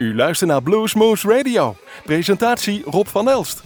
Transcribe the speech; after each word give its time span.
U 0.00 0.14
luistert 0.14 0.50
naar 0.50 0.62
Bluesmoose 0.62 1.28
Radio. 1.28 1.76
Presentatie 2.04 2.82
Rob 2.84 3.06
van 3.06 3.28
Elst. 3.28 3.62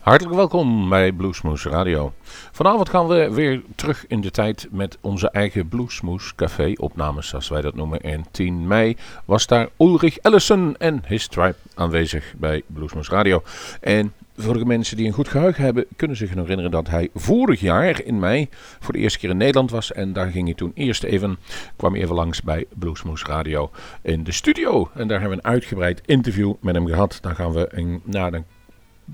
Hartelijk 0.00 0.36
welkom 0.36 0.88
bij 0.88 1.12
Bluesmoose 1.12 1.68
Radio. 1.68 2.12
Vanavond 2.52 2.88
gaan 2.88 3.06
we 3.06 3.30
weer 3.32 3.62
terug 3.74 4.04
in 4.06 4.20
de 4.20 4.30
tijd 4.30 4.68
met 4.70 4.98
onze 5.00 5.30
eigen 5.30 5.68
Bluesmoose 5.68 6.34
Café 6.34 6.72
opnames, 6.76 7.28
zoals 7.28 7.48
wij 7.48 7.60
dat 7.60 7.74
noemen. 7.74 8.00
En 8.00 8.24
10 8.30 8.66
mei 8.66 8.96
was 9.24 9.46
daar 9.46 9.68
Ulrich 9.78 10.18
Ellison 10.18 10.76
en 10.78 11.02
his 11.06 11.26
tribe 11.26 11.56
aanwezig 11.74 12.34
bij 12.36 12.62
Bluesmoose 12.66 13.10
Radio. 13.10 13.42
En 13.80 14.12
voor 14.36 14.58
de 14.58 14.64
mensen 14.64 14.96
die 14.96 15.06
een 15.06 15.12
goed 15.12 15.28
geheugen 15.28 15.64
hebben, 15.64 15.86
kunnen 15.96 16.16
zich 16.16 16.34
herinneren 16.34 16.70
dat 16.70 16.88
hij 16.88 17.08
vorig 17.14 17.60
jaar 17.60 18.02
in 18.02 18.18
mei 18.18 18.48
voor 18.80 18.92
de 18.92 19.00
eerste 19.00 19.18
keer 19.18 19.30
in 19.30 19.36
Nederland 19.36 19.70
was. 19.70 19.92
En 19.92 20.12
daar 20.12 20.30
ging 20.30 20.44
hij 20.44 20.54
toen 20.54 20.72
eerst 20.74 21.02
even, 21.02 21.38
kwam 21.76 21.94
even 21.94 22.14
langs 22.14 22.42
bij 22.42 22.64
Bluesmoose 22.74 23.26
Radio 23.26 23.70
in 24.02 24.24
de 24.24 24.32
studio. 24.32 24.90
En 24.94 25.08
daar 25.08 25.20
hebben 25.20 25.38
we 25.38 25.44
een 25.44 25.52
uitgebreid 25.52 26.00
interview 26.04 26.54
met 26.60 26.74
hem 26.74 26.86
gehad. 26.86 27.18
Dan 27.20 27.34
gaan 27.34 27.52
we 27.52 27.68
een, 27.70 28.00
nou, 28.04 28.30
dan 28.30 28.44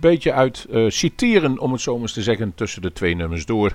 beetje 0.01 0.33
uit 0.33 0.67
uh, 0.71 0.91
citeren, 0.91 1.59
om 1.59 1.73
het 1.73 1.81
zo 1.81 1.93
maar 1.93 2.03
eens 2.03 2.13
te 2.13 2.23
zeggen, 2.23 2.55
tussen 2.55 2.83
de 2.83 2.93
twee 2.93 3.15
nummers 3.15 3.47
door 3.47 3.75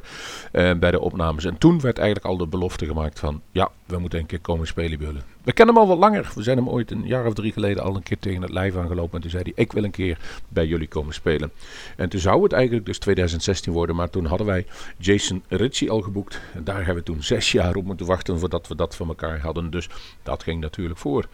uh, 0.54 0.74
bij 0.74 0.92
de 0.92 1.00
opnames. 1.00 1.46
En 1.46 1.58
toen 1.58 1.80
werd 1.80 1.98
eigenlijk 1.98 2.28
al 2.28 2.38
de 2.38 2.48
belofte 2.48 2.86
gemaakt 2.86 3.20
van, 3.20 3.42
ja, 3.52 3.72
we 3.86 3.98
moeten 3.98 4.20
een 4.20 4.26
keer 4.26 4.40
komen 4.40 4.68
spelen 4.68 5.00
bij 5.00 5.08
We 5.44 5.54
kennen 5.54 5.76
hem 5.76 5.84
al 5.84 5.90
wat 5.90 5.98
langer. 5.98 6.32
We 6.36 6.44
zijn 6.44 6.58
hem 6.58 6.70
ooit 6.70 6.92
een 6.92 7.06
jaar 7.06 7.26
of 7.26 7.34
drie 7.34 7.52
geleden 7.52 7.84
al 7.84 7.96
een 7.96 8.04
keer 8.04 8.20
tegen 8.20 8.42
het 8.42 8.52
lijf 8.52 8.76
aangelopen. 8.76 9.16
En 9.16 9.22
toen 9.22 9.30
zei 9.30 9.44
hij, 9.44 9.52
ik 9.56 9.72
wil 9.72 9.84
een 9.84 9.92
keer 9.92 10.18
bij 10.48 10.66
jullie 10.66 10.88
komen 10.88 11.14
spelen. 11.14 11.52
En 11.96 12.10
toen 12.10 12.20
zou 12.20 12.44
het 12.44 12.52
eigenlijk 12.52 12.86
dus 12.86 13.00
2016 13.00 13.74
worden, 13.74 13.96
maar 13.96 14.10
toen 14.10 14.26
hadden 14.26 14.48
wij 14.48 14.66
Jason 14.98 15.44
Ritchie 15.48 15.92
al 15.92 16.02
geboekt. 16.02 16.42
En 16.54 16.64
daar 16.64 16.86
hebben 16.86 16.96
we 16.96 17.04
toen 17.04 17.24
zes 17.24 17.52
jaar 17.52 17.76
op 17.76 17.86
moeten 17.86 18.06
wachten 18.06 18.40
voordat 18.40 18.68
we 18.68 18.76
dat 18.76 18.96
van 18.96 19.08
elkaar 19.08 19.40
hadden. 19.40 19.70
Dus 19.70 19.90
dat 20.24 20.44
ging 20.44 20.62
natuurlijk 20.62 21.00
voor. 21.00 21.28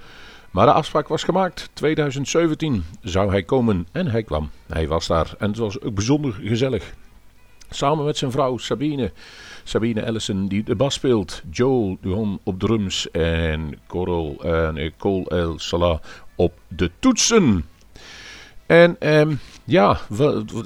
Maar 0.54 0.66
de 0.66 0.72
afspraak 0.74 1.08
was 1.08 1.24
gemaakt. 1.24 1.70
2017 1.74 2.84
zou 3.02 3.30
hij 3.30 3.44
komen 3.44 3.88
en 3.92 4.08
hij 4.08 4.24
kwam. 4.24 4.50
Hij 4.68 4.88
was 4.88 5.08
daar 5.08 5.34
en 5.38 5.48
het 5.48 5.58
was 5.58 5.82
ook 5.82 5.94
bijzonder 5.94 6.34
gezellig. 6.34 6.94
Samen 7.70 8.06
met 8.06 8.18
zijn 8.18 8.32
vrouw 8.32 8.58
Sabine. 8.58 9.12
Sabine 9.64 10.02
Ellison 10.02 10.48
die 10.48 10.64
de 10.64 10.76
bas 10.76 10.94
speelt. 10.94 11.42
Joel 11.52 11.98
Duhon 12.02 12.40
op 12.44 12.60
drums 12.60 13.12
en 13.12 13.80
Coral 13.88 14.44
en 14.44 14.94
Cole 14.98 15.30
El 15.30 15.60
Salah 15.60 16.00
op 16.36 16.54
de 16.68 16.92
toetsen. 17.00 17.66
En 18.66 18.96
ehm, 19.00 19.36
ja, 19.64 20.00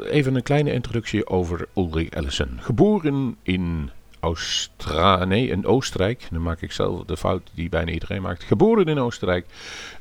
even 0.10 0.36
een 0.36 0.44
kleine 0.44 0.74
introductie 0.74 1.28
over 1.28 1.68
Ulrich 1.76 2.10
Ellison. 2.10 2.58
Geboren 2.60 3.38
in 3.44 3.92
Austra 4.20 5.26
nee, 5.26 5.48
in 5.48 5.66
Oostenrijk. 5.66 6.28
Dan 6.32 6.42
maak 6.42 6.62
ik 6.62 6.72
zelf 6.72 7.06
de 7.06 7.18
fout 7.18 7.50
die 7.54 7.70
bijna 7.70 7.92
iedereen 7.92 8.22
maakt. 8.22 8.44
Geboren 8.44 8.86
in 8.86 9.00
Oostenrijk, 9.00 9.46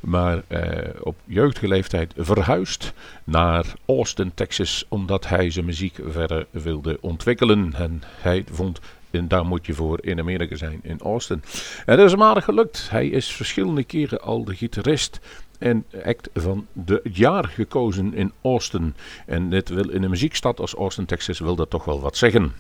maar 0.01 0.43
eh, 0.47 0.91
op 1.01 1.17
jeugdige 1.25 1.69
leeftijd 1.69 2.13
verhuisd 2.17 2.93
naar 3.25 3.75
Austin, 3.87 4.35
Texas, 4.35 4.85
omdat 4.89 5.29
hij 5.29 5.51
zijn 5.51 5.65
muziek 5.65 5.99
verder 6.09 6.47
wilde 6.51 6.99
ontwikkelen. 7.01 7.75
En 7.75 8.03
hij 8.21 8.45
vond 8.51 8.81
en 9.11 9.29
daar 9.29 9.47
moet 9.47 9.67
je 9.67 9.75
voor 9.75 9.99
in 10.03 10.19
Amerika 10.19 10.57
zijn, 10.57 10.81
in 10.83 11.01
Austin. 11.01 11.43
En 11.87 11.97
dat 11.97 12.07
is 12.07 12.13
hem 12.13 12.43
gelukt. 12.43 12.91
Hij 12.91 13.09
is 13.09 13.33
verschillende 13.33 13.85
keren 13.85 14.21
al 14.21 14.45
de 14.45 14.55
gitarist 14.55 15.21
en 15.59 15.85
act 16.05 16.29
van 16.35 16.67
de 16.73 17.01
jaar 17.13 17.45
gekozen 17.45 18.15
in 18.15 18.33
Austin. 18.43 18.95
En 19.27 19.51
dit 19.51 19.69
wil 19.69 19.89
in 19.89 20.03
een 20.03 20.11
muziekstad 20.11 20.61
als 20.61 20.75
Austin, 20.75 21.07
Texas, 21.07 21.39
wil 21.39 21.57
dat 21.57 21.71
toch 21.71 21.85
wel 21.85 22.01
wat 22.01 22.17
zeggen. 22.17 22.53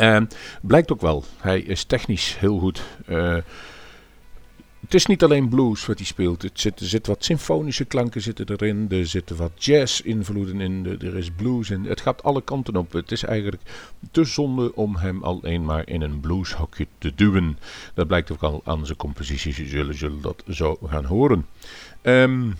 Uh, 0.00 0.20
blijkt 0.62 0.92
ook 0.92 1.00
wel, 1.00 1.24
hij 1.36 1.60
is 1.60 1.84
technisch 1.84 2.38
heel 2.38 2.58
goed. 2.58 2.82
Uh, 3.08 3.36
het 4.82 4.94
is 4.94 5.06
niet 5.06 5.22
alleen 5.22 5.48
blues 5.48 5.86
wat 5.86 5.96
hij 5.96 6.06
speelt. 6.06 6.42
Het 6.42 6.60
zit, 6.60 6.80
er 6.80 6.86
zitten 6.86 7.12
wat 7.12 7.24
symfonische 7.24 7.84
klanken 7.84 8.20
zitten 8.20 8.46
erin. 8.48 8.86
Er 8.90 9.06
zitten 9.06 9.36
wat 9.36 9.64
jazz-invloeden 9.64 10.60
in. 10.60 10.86
Er 11.00 11.16
is 11.16 11.30
blues 11.30 11.70
in. 11.70 11.84
Het 11.84 12.00
gaat 12.00 12.22
alle 12.22 12.42
kanten 12.42 12.76
op. 12.76 12.92
Het 12.92 13.12
is 13.12 13.22
eigenlijk 13.22 13.62
te 14.10 14.24
zonde 14.24 14.74
om 14.74 14.96
hem 14.96 15.22
alleen 15.22 15.64
maar 15.64 15.88
in 15.88 16.02
een 16.02 16.20
blueshokje 16.20 16.86
te 16.98 17.12
duwen. 17.14 17.58
Dat 17.94 18.06
blijkt 18.06 18.32
ook 18.32 18.42
al 18.42 18.60
aan 18.64 18.86
zijn 18.86 18.98
composities. 18.98 19.56
Jullie 19.56 19.94
zullen 19.94 20.20
dat 20.20 20.42
zo 20.48 20.78
gaan 20.86 21.04
horen. 21.04 21.46
Um, 22.02 22.54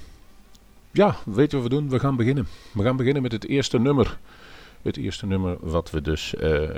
ja, 0.90 1.16
weet 1.24 1.50
je 1.50 1.56
wat 1.56 1.66
we 1.68 1.74
doen? 1.74 1.88
We 1.88 1.98
gaan 1.98 2.16
beginnen. 2.16 2.46
We 2.72 2.82
gaan 2.82 2.96
beginnen 2.96 3.22
met 3.22 3.32
het 3.32 3.46
eerste 3.46 3.78
nummer. 3.78 4.18
Het 4.82 4.96
eerste 4.96 5.26
nummer 5.26 5.56
wat 5.60 5.90
we 5.90 6.00
dus... 6.00 6.34
Uh, 6.40 6.68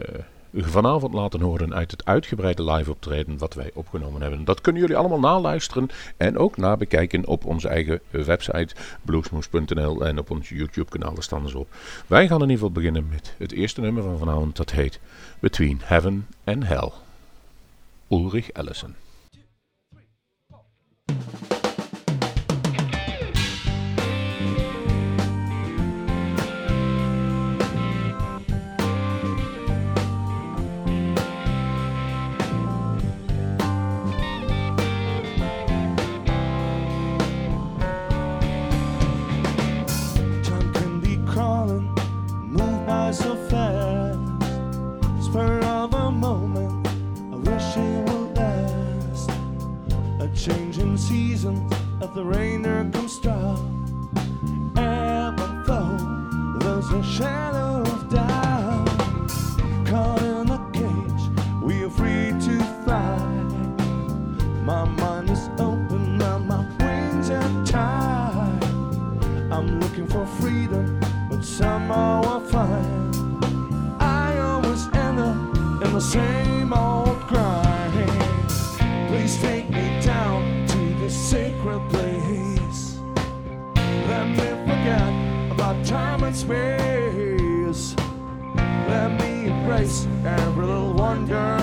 vanavond 0.57 1.15
laten 1.15 1.41
horen 1.41 1.75
uit 1.75 1.91
het 1.91 2.05
uitgebreide 2.05 2.73
live 2.73 2.91
optreden 2.91 3.39
wat 3.39 3.55
wij 3.55 3.71
opgenomen 3.75 4.23
hebben. 4.23 4.45
Dat 4.45 4.61
kunnen 4.61 4.83
jullie 4.83 4.97
allemaal 4.97 5.21
naluisteren 5.21 5.89
en 6.17 6.39
ook 6.39 6.57
nabekijken 6.57 7.27
op 7.27 7.45
onze 7.45 7.69
eigen 7.69 8.01
website 8.11 8.75
bluesmoes.nl 9.03 10.07
en 10.07 10.19
op 10.19 10.31
ons 10.31 10.49
YouTube 10.49 10.91
kanaal 10.91 11.17
staan 11.19 11.49
ze 11.49 11.59
op. 11.59 11.69
Wij 12.07 12.27
gaan 12.27 12.43
in 12.43 12.43
ieder 12.43 12.57
geval 12.57 12.73
beginnen 12.73 13.09
met 13.11 13.35
het 13.39 13.53
eerste 13.53 13.81
nummer 13.81 14.03
van 14.03 14.19
vanavond 14.19 14.57
dat 14.57 14.71
heet 14.71 15.01
Between 15.39 15.81
Heaven 15.83 16.27
and 16.45 16.67
Hell. 16.67 16.91
Ulrich 18.09 18.51
Ellison. 18.51 19.04
The 52.15 52.25
rain 52.25 52.63
there 52.63 52.89
comes 52.93 53.13
strong. 53.13 53.59
And 54.77 55.37
flow, 55.67 55.97
there's 56.61 56.89
a 56.91 57.03
shadow 57.03 57.83
of 57.83 58.09
doubt. 58.09 58.87
Caught 59.85 60.23
in 60.23 60.49
a 60.49 60.71
cage, 60.73 61.23
we 61.61 61.83
are 61.83 61.91
free 61.91 62.31
to 62.47 62.65
fly. 62.85 63.19
My 64.65 64.85
mind 64.85 65.31
is 65.31 65.49
open 65.59 66.23
and 66.23 66.47
my 66.47 66.65
wings 66.79 67.31
are 67.31 67.65
tied. 67.65 68.65
I'm 69.51 69.81
looking 69.81 70.07
for 70.07 70.25
freedom, 70.41 71.01
but 71.29 71.45
somehow 71.45 72.23
I 72.37 72.51
find 72.51 73.17
I 74.01 74.39
always 74.39 74.87
end 74.95 75.19
up 75.19 75.85
in 75.85 75.93
the 75.93 76.01
same 76.01 76.54
wonder. 91.27 91.54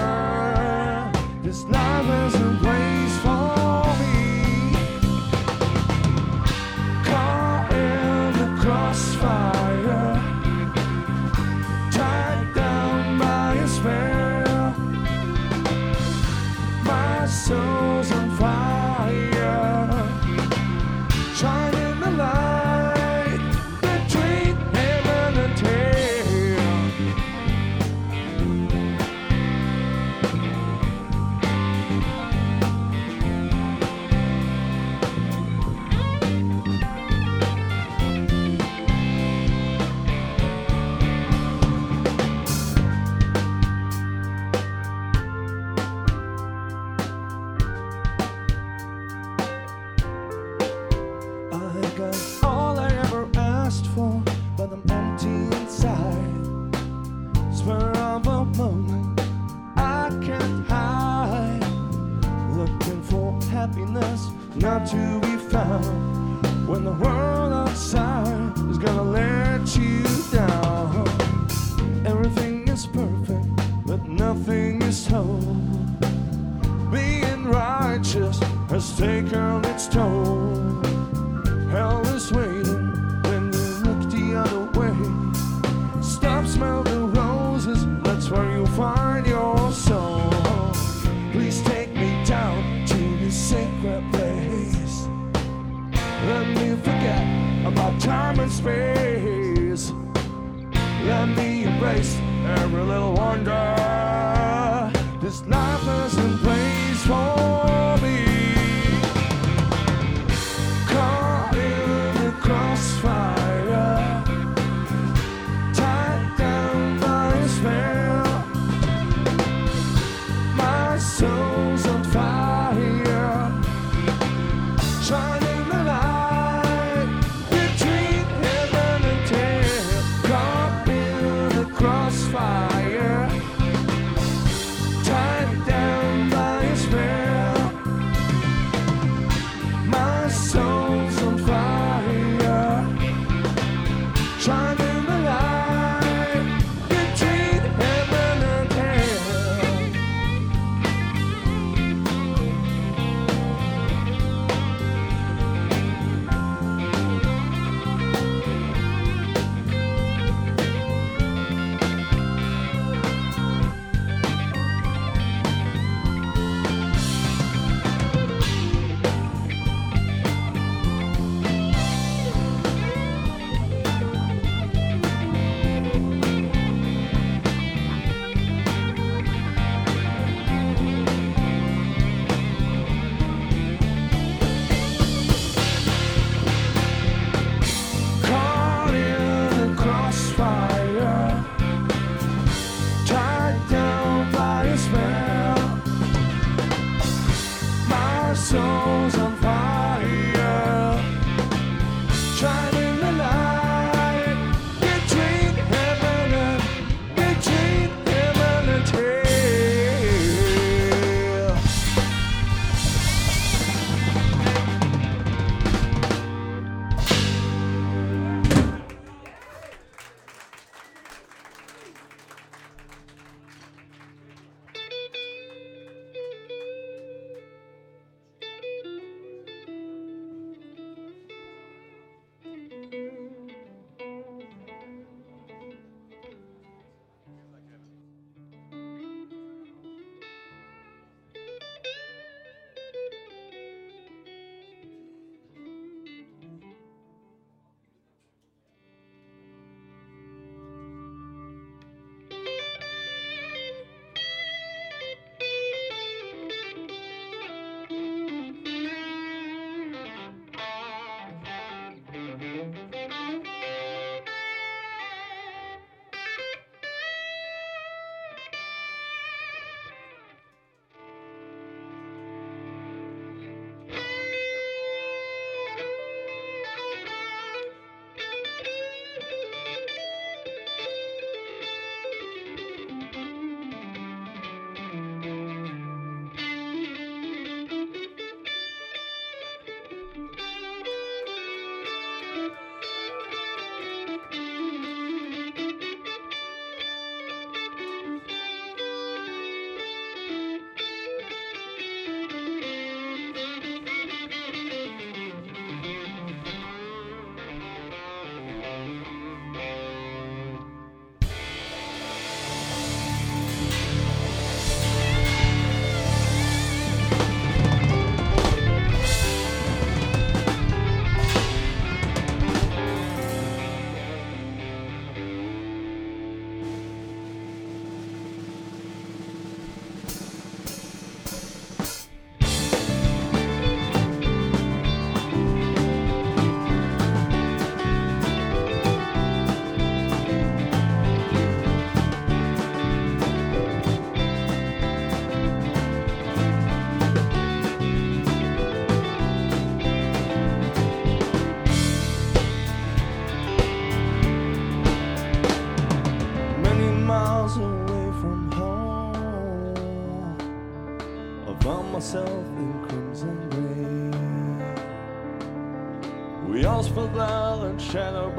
Blood 367.94 368.31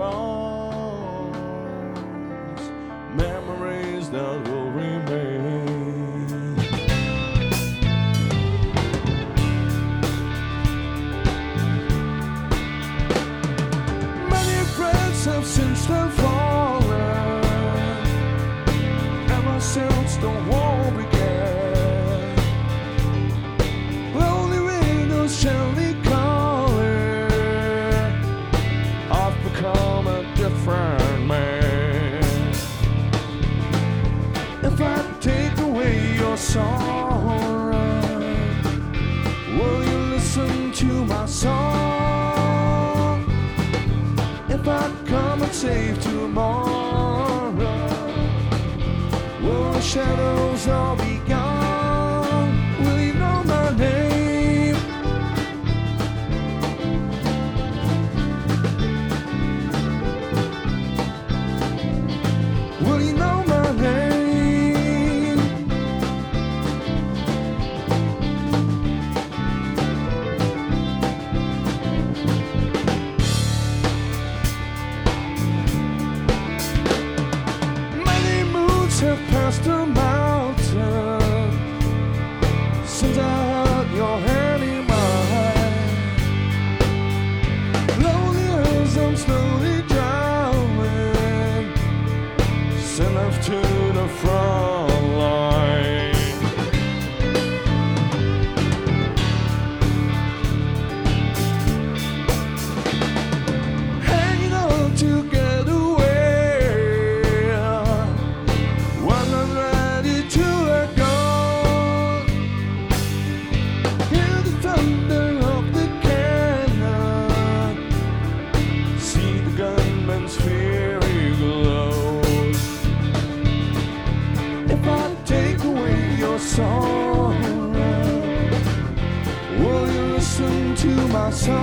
listen 130.40 130.74
to 130.74 131.08
my 131.08 131.30
song? 131.30 131.60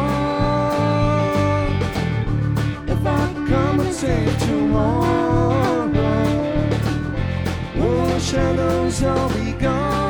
If 2.88 3.06
I 3.06 3.34
come 3.50 3.80
and 3.80 3.94
say 3.94 4.32
tomorrow, 4.40 5.88
will 7.76 8.06
the 8.06 8.20
shadows 8.20 9.04
all 9.04 9.30
be 9.30 9.54
gone? 9.54 10.09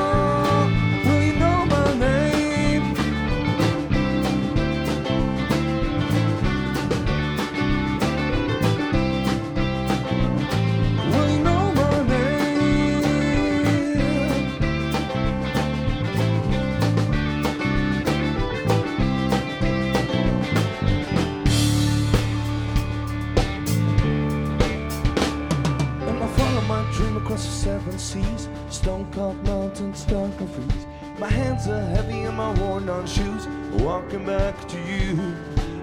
Seven 27.70 28.00
seas. 28.00 28.50
Stone 28.72 29.08
cold 29.14 29.44
mountains, 29.46 30.04
dark 30.06 30.40
and 30.40 30.50
freeze. 30.50 30.86
My 31.20 31.30
hands 31.30 31.68
are 31.68 31.86
heavy 31.96 32.22
and 32.30 32.36
my 32.36 32.52
worn 32.60 32.88
down 32.88 33.06
shoes. 33.06 33.44
Walking 33.86 34.26
back 34.26 34.56
to 34.70 34.78
you. 34.92 35.10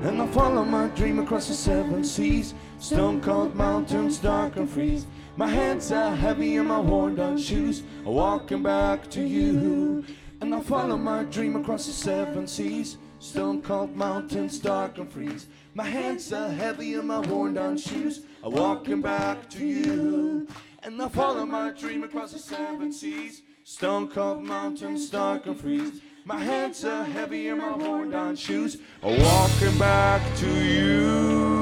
And 0.07 0.21
I 0.21 0.26
follow 0.38 0.64
my 0.64 0.88
dream 0.99 1.21
across 1.21 1.47
the 1.47 1.55
seven 1.55 2.02
seas. 2.02 2.55
Stone 2.81 3.21
cold 3.21 3.55
mountains, 3.55 4.19
dark 4.19 4.57
and 4.57 4.69
freeze. 4.69 5.07
My 5.37 5.47
hands 5.47 5.93
are 5.93 6.16
heavy 6.25 6.57
and 6.57 6.69
my 6.69 6.81
worn 6.81 7.14
down 7.14 7.38
shoes. 7.38 7.85
Walking 8.05 8.64
back 8.64 9.09
to 9.11 9.23
you. 9.23 10.05
And 10.40 10.52
I 10.52 10.61
follow 10.61 10.97
my 10.97 11.23
dream 11.35 11.55
across 11.55 11.87
the 11.87 11.93
seven 11.93 12.49
seas. 12.49 12.99
Stone 13.21 13.62
cold 13.62 13.95
mountains, 13.95 14.59
dark 14.59 14.99
and 14.99 15.09
freeze. 15.09 15.47
My 15.75 15.85
hands 15.85 16.33
are 16.33 16.50
heavy 16.50 16.95
and 16.95 17.07
my 17.07 17.21
worn 17.21 17.55
down 17.55 17.78
shoes 17.78 18.23
walking 18.49 19.00
back 19.00 19.49
to 19.50 19.64
you. 19.64 20.47
And 20.87 21.02
I 21.02 21.09
follow 21.09 21.45
my 21.45 21.73
dream 21.73 22.05
across 22.05 22.31
the 22.31 22.38
seven 22.38 22.93
seas. 22.93 23.43
Stone 23.64 24.09
cold 24.11 24.45
mountains, 24.45 25.11
dark 25.11 25.47
and 25.47 25.61
freeze. 25.61 26.00
My 26.25 26.38
hands 26.38 26.85
are 26.85 27.02
heavy 27.02 27.49
and 27.49 27.61
my 27.61 27.76
worn 27.76 28.11
down 28.11 28.37
shoes 28.37 28.76
are 29.02 29.11
walking 29.11 29.76
back 29.81 30.23
to 30.37 30.64
you. 30.64 31.57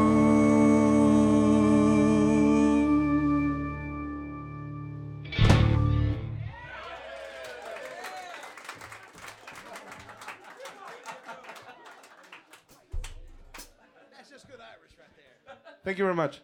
Thank 15.82 15.96
you 15.96 16.04
very 16.04 16.14
much. 16.14 16.40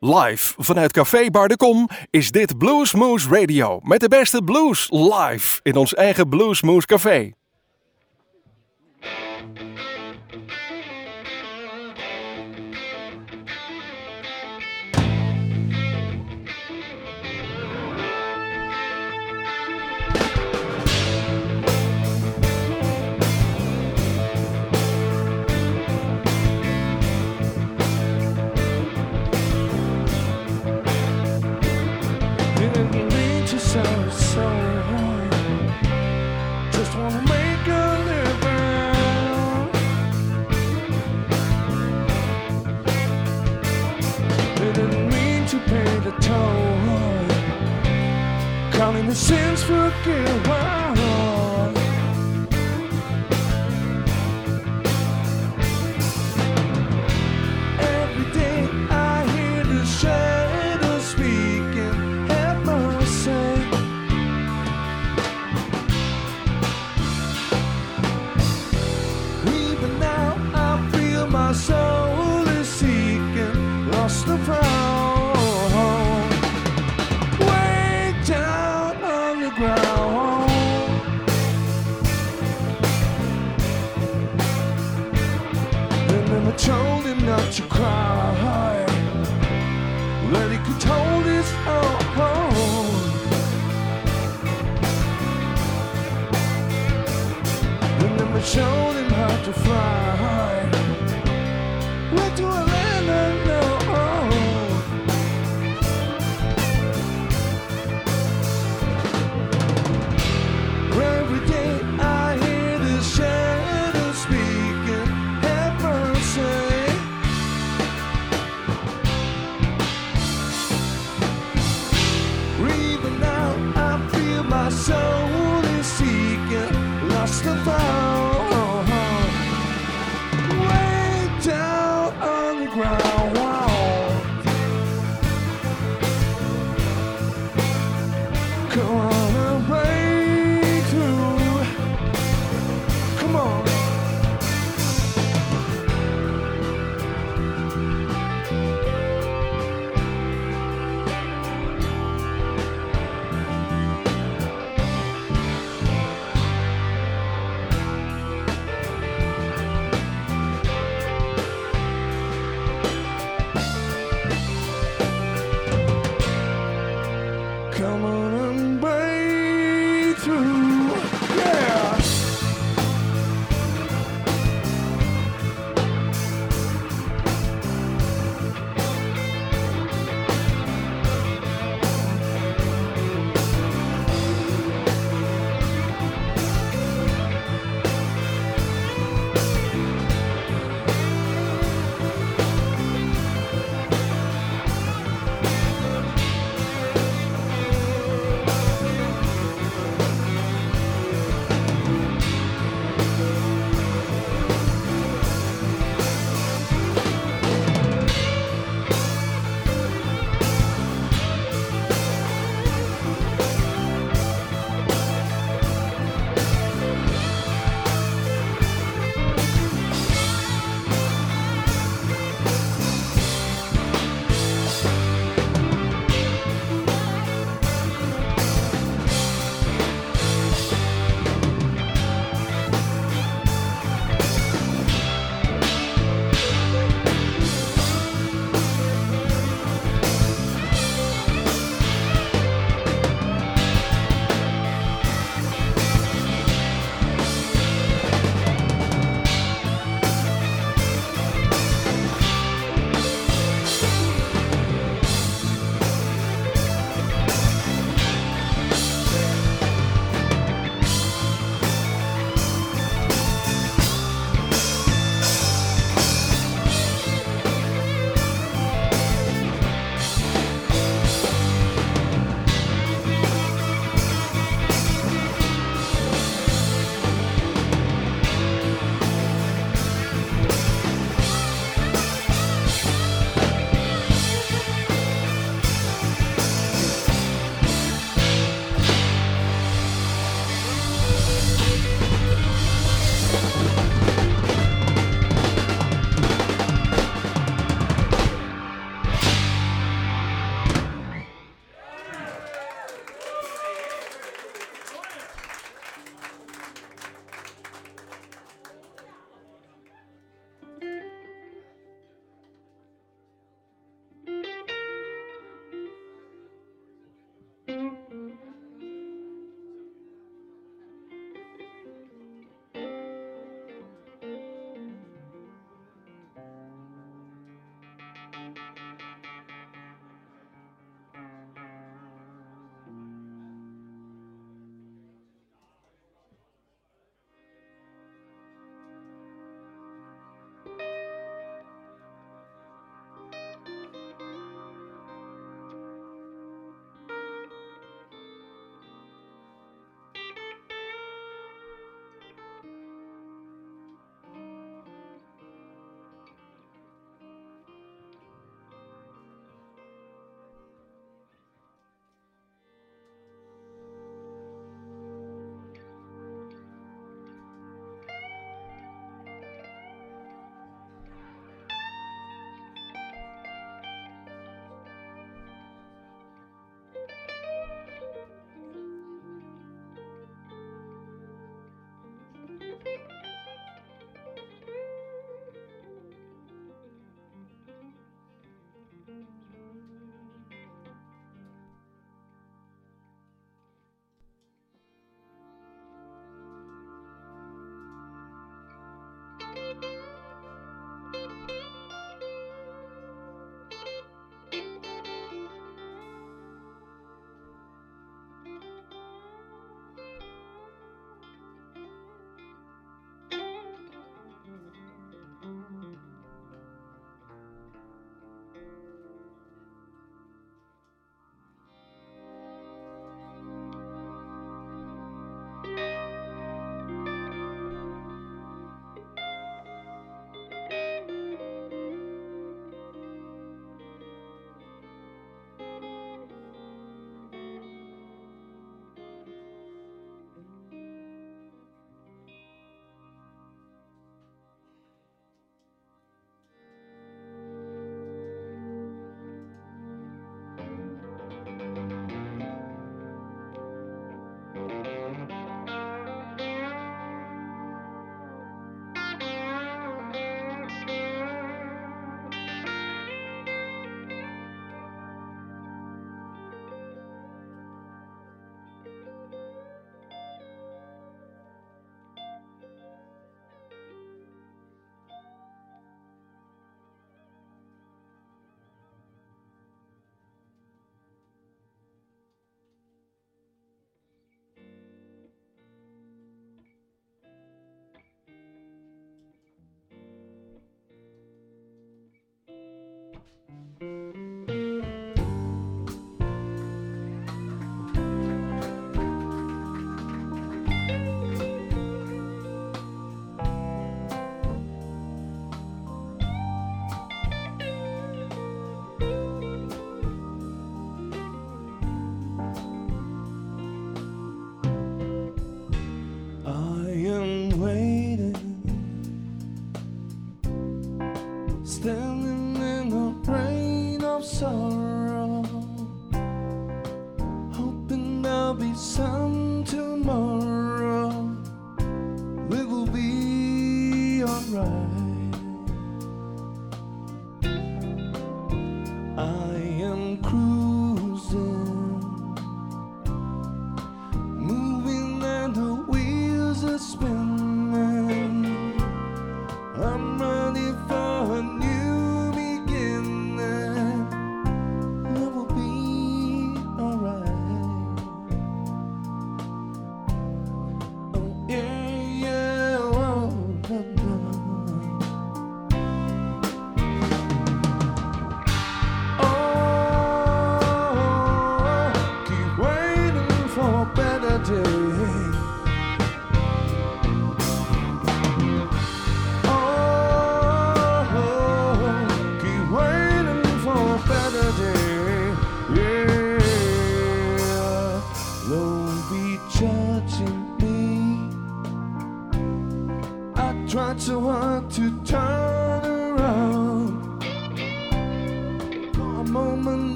Live 0.00 0.54
vanuit 0.56 0.92
Café 0.92 1.30
Bar 1.30 1.48
de 1.48 1.56
Kom 1.56 1.88
is 2.10 2.30
dit 2.30 2.58
Bluesmoose 2.58 3.28
Radio. 3.28 3.80
Met 3.82 4.00
de 4.00 4.08
beste 4.08 4.42
blues 4.42 4.88
live 4.90 5.60
in 5.62 5.76
ons 5.76 5.94
eigen 5.94 6.28
Bluesmoose 6.28 6.86
Café. 6.86 7.32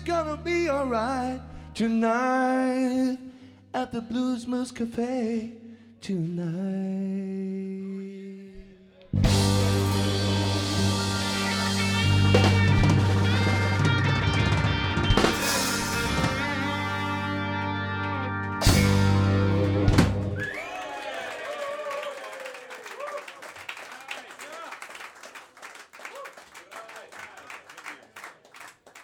It's 0.00 0.08
gonna 0.08 0.38
be 0.38 0.70
alright 0.70 1.42
tonight 1.74 3.18
at 3.74 3.92
the 3.92 4.00
Blues 4.00 4.46
Moose 4.46 4.72
Cafe 4.72 5.52
tonight. 6.00 6.56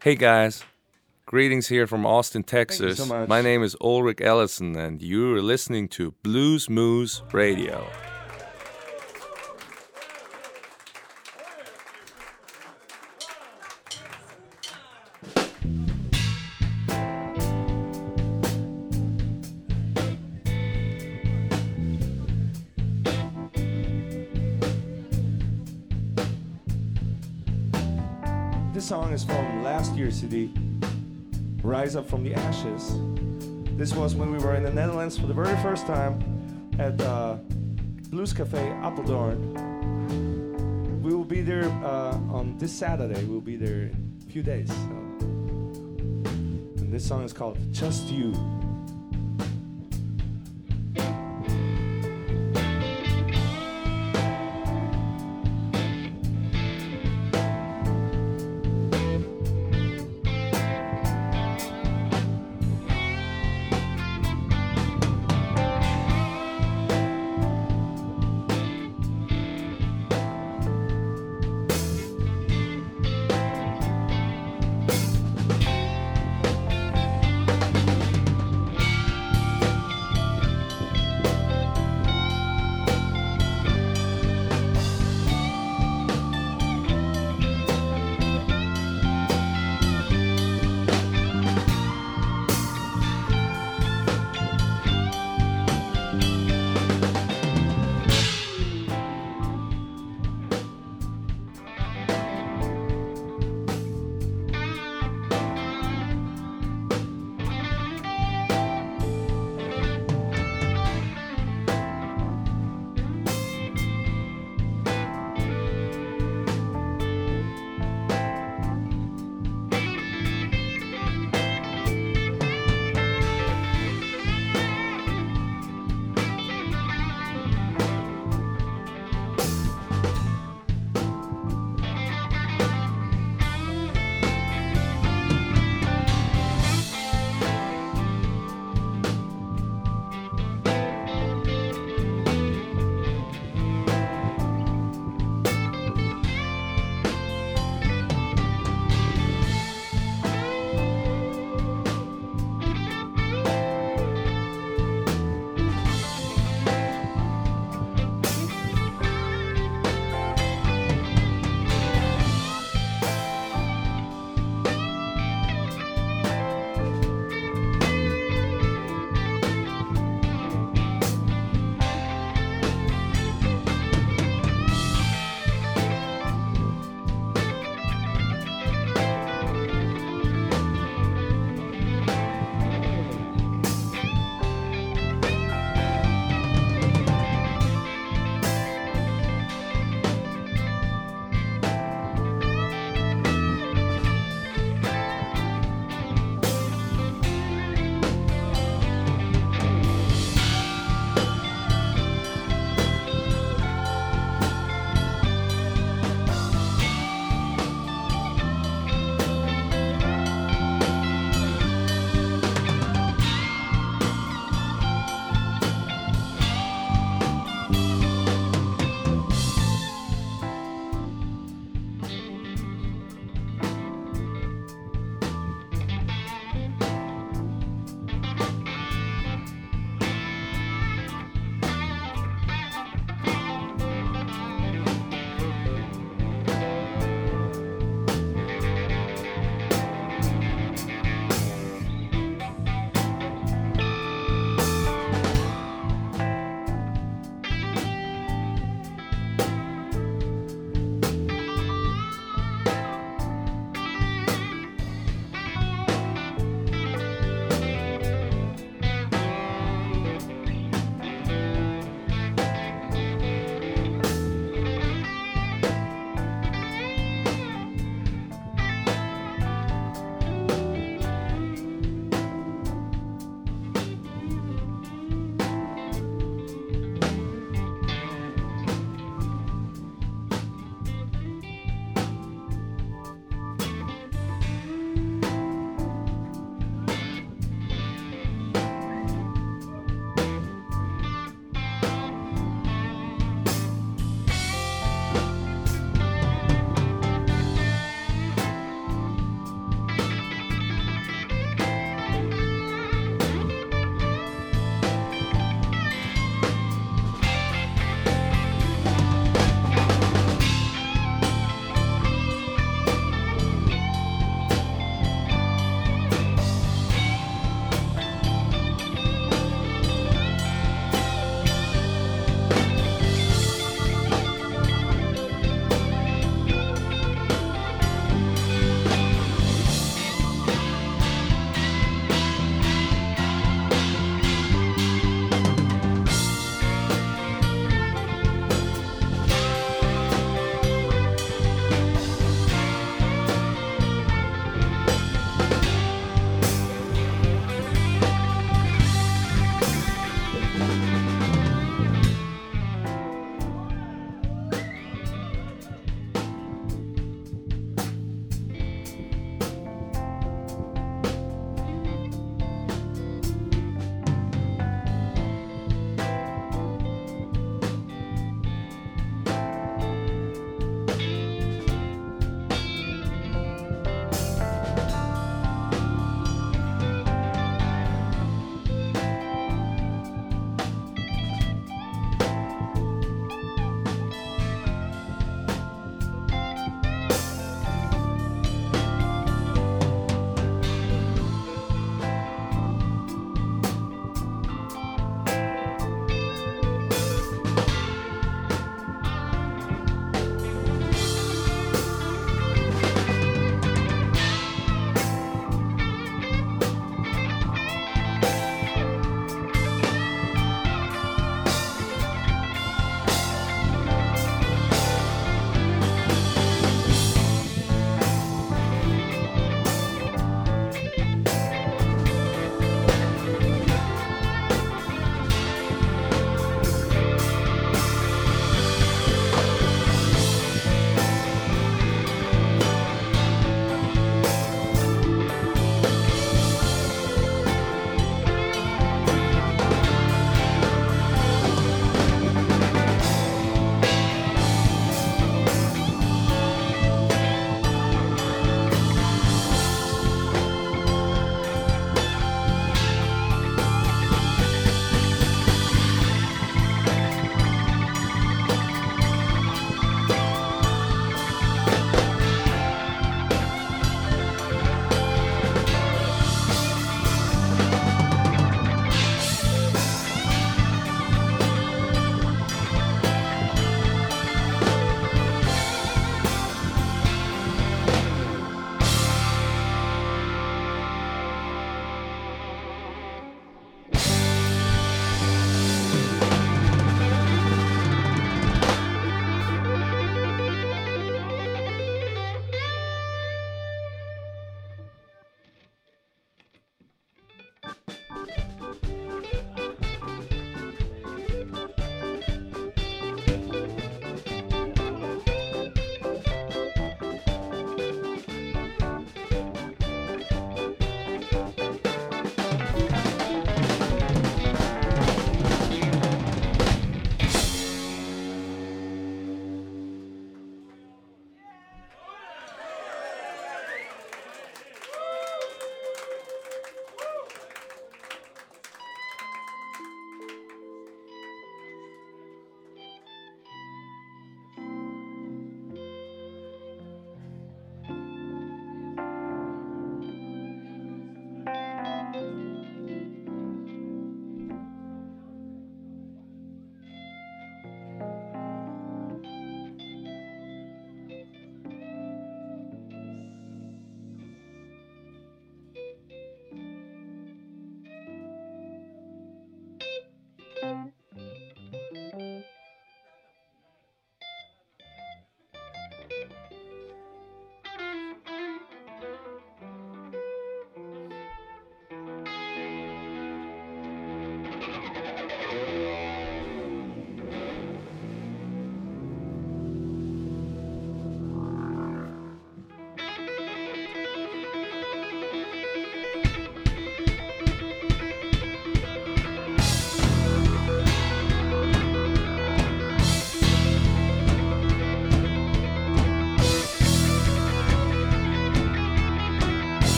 Hey 0.00 0.14
guys 0.14 0.64
greetings 1.28 1.68
here 1.68 1.86
from 1.86 2.06
Austin, 2.06 2.42
Texas. 2.42 2.96
so. 2.96 3.26
My 3.26 3.42
name 3.42 3.62
is 3.62 3.76
Ulrich 3.82 4.22
Ellison, 4.22 4.74
and 4.76 5.02
you're 5.02 5.42
listening 5.42 5.86
to 5.88 6.12
Blues 6.22 6.70
Moose 6.70 7.20
Radio. 7.32 7.86
This 28.72 28.88
song 28.88 29.12
is 29.12 29.24
from 29.24 29.62
last 29.62 29.94
year's 29.94 30.20
CD, 30.20 30.54
Rise 31.68 31.96
Up 31.96 32.08
from 32.08 32.24
the 32.24 32.32
Ashes. 32.32 32.98
This 33.76 33.92
was 33.94 34.14
when 34.14 34.32
we 34.32 34.38
were 34.38 34.54
in 34.54 34.62
the 34.62 34.72
Netherlands 34.72 35.18
for 35.18 35.26
the 35.26 35.34
very 35.34 35.54
first 35.62 35.86
time 35.86 36.18
at 36.78 36.98
uh, 37.02 37.34
Blues 38.08 38.32
Cafe 38.32 38.56
Apeldoorn. 38.82 39.52
We 41.02 41.14
will 41.14 41.26
be 41.26 41.42
there 41.42 41.64
uh, 41.84 42.16
on 42.32 42.56
this 42.56 42.72
Saturday. 42.72 43.22
We'll 43.24 43.42
be 43.42 43.56
there 43.56 43.82
in 43.82 44.18
a 44.26 44.30
few 44.32 44.42
days. 44.42 44.68
So. 44.68 44.74
And 46.80 46.90
this 46.90 47.06
song 47.06 47.22
is 47.22 47.34
called 47.34 47.58
Just 47.70 48.08
You. 48.08 48.32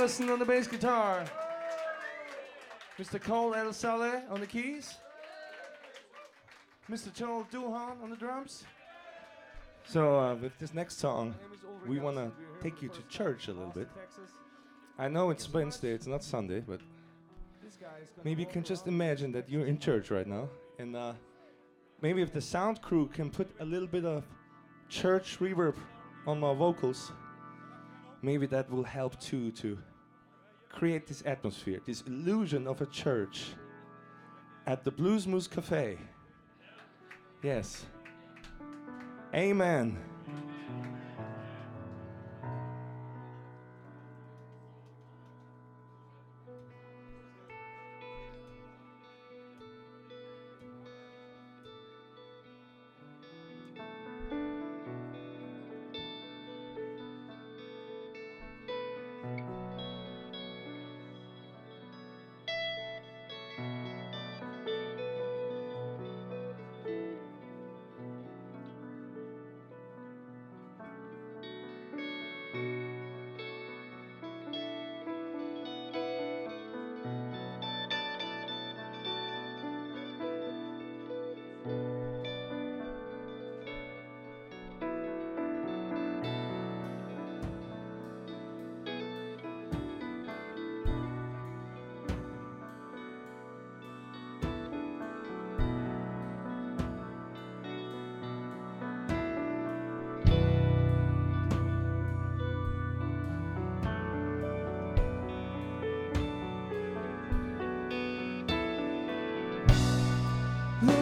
Allison 0.00 0.30
on 0.30 0.38
the 0.38 0.46
bass 0.46 0.66
guitar. 0.66 1.26
Mr. 2.98 3.20
Cole 3.20 3.54
El 3.54 3.70
Saleh 3.70 4.22
on 4.30 4.40
the 4.40 4.46
keys. 4.46 4.94
Mr. 6.90 7.12
Joel 7.12 7.46
Duhan 7.52 8.02
on 8.02 8.08
the 8.08 8.16
drums. 8.16 8.64
So, 9.84 10.18
uh, 10.18 10.36
with 10.36 10.58
this 10.58 10.72
next 10.72 10.98
song, 11.00 11.34
we 11.86 11.98
want 11.98 12.16
to 12.16 12.32
take 12.62 12.80
you 12.80 12.88
to 12.88 13.02
church 13.10 13.48
a 13.48 13.52
little 13.52 13.72
bit. 13.72 13.88
I 14.98 15.08
know 15.08 15.28
it's 15.28 15.52
Wednesday, 15.52 15.90
it's 15.90 16.06
not 16.06 16.24
Sunday, 16.24 16.60
but 16.60 16.80
maybe 18.24 18.40
you 18.40 18.48
can 18.48 18.62
just 18.62 18.86
imagine 18.86 19.30
that 19.32 19.50
you're 19.50 19.66
in 19.66 19.78
church 19.78 20.10
right 20.10 20.26
now. 20.26 20.48
And 20.78 20.96
uh, 20.96 21.12
maybe 22.00 22.22
if 22.22 22.32
the 22.32 22.40
sound 22.40 22.80
crew 22.80 23.06
can 23.08 23.28
put 23.28 23.50
a 23.60 23.66
little 23.66 23.88
bit 23.88 24.06
of 24.06 24.24
church 24.88 25.38
reverb 25.40 25.74
on 26.26 26.40
my 26.40 26.54
vocals, 26.54 27.12
maybe 28.22 28.46
that 28.46 28.70
will 28.70 28.84
help 28.84 29.20
too 29.20 29.50
to 29.50 29.76
create 30.72 31.06
this 31.06 31.22
atmosphere, 31.26 31.80
this 31.84 32.02
illusion 32.02 32.66
of 32.66 32.80
a 32.80 32.86
church 32.86 33.54
at 34.66 34.84
the 34.84 34.92
Bluesmoose 34.92 35.50
Cafe. 35.50 35.98
Yes. 37.42 37.84
Amen. 39.34 39.98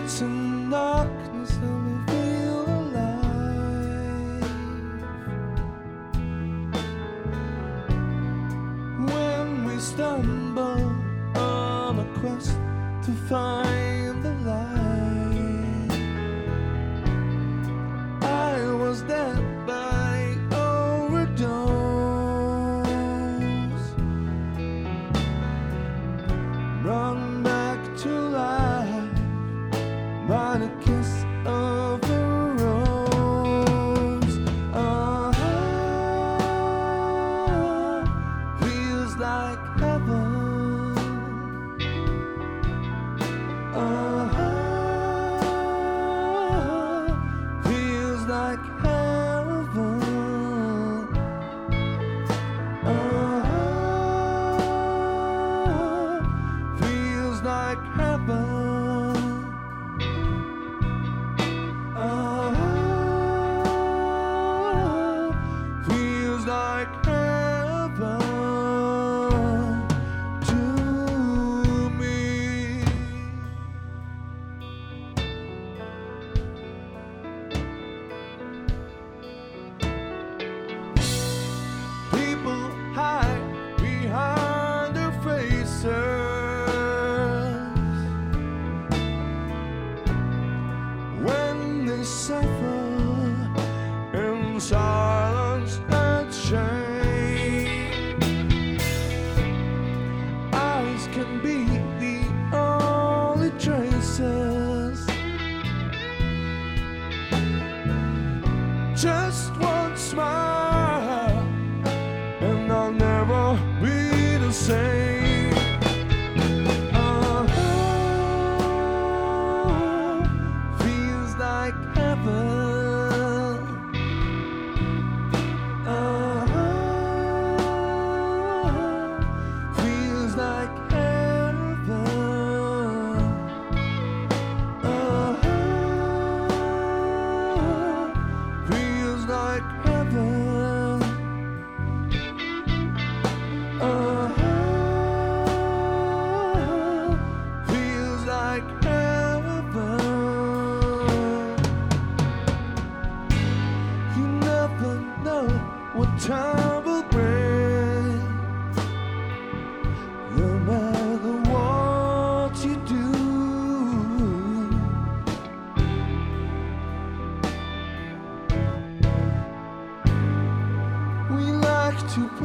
It's 0.08 0.22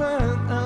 like 0.03 0.62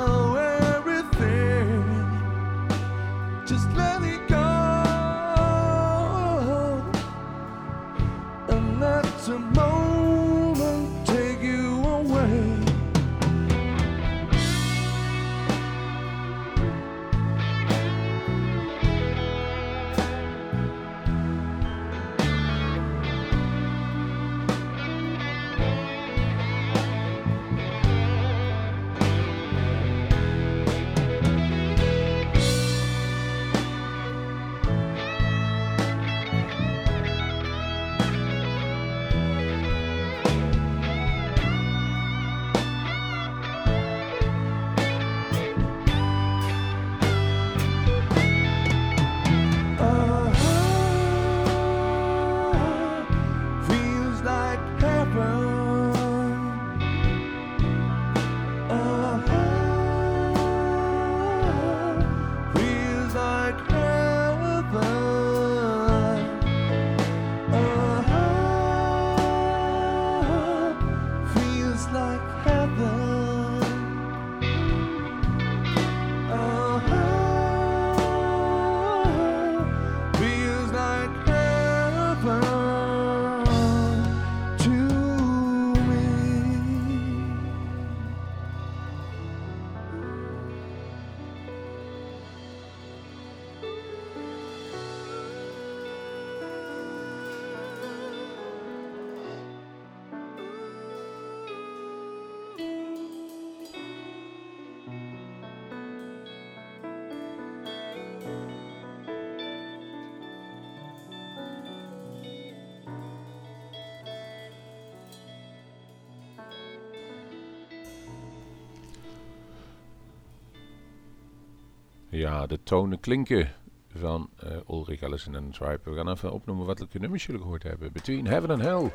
Ja, 122.09 122.45
de 122.45 122.63
tonen 122.63 122.99
klinken 122.99 123.51
van 123.95 124.29
eh 124.39 124.57
Ulrich 124.69 125.03
Allison 125.03 125.35
en 125.35 125.51
Tribe. 125.51 125.79
We 125.83 125.95
gaan 125.95 126.09
even 126.09 126.31
opnoemen 126.31 126.65
welke 126.65 126.99
nummers 126.99 127.25
jullie 127.25 127.41
gehoord 127.41 127.63
hebben. 127.63 127.91
Between 127.91 128.27
Heaven 128.27 128.49
and 128.49 128.61
Hell. 128.61 128.91